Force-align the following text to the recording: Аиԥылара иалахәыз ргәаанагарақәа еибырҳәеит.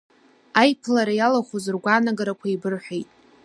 Аиԥылара 0.61 1.13
иалахәыз 1.15 1.65
ргәаанагарақәа 1.75 2.47
еибырҳәеит. 2.49 3.09